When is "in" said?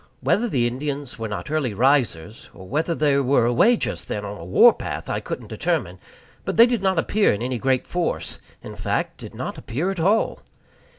7.33-7.43, 8.63-8.75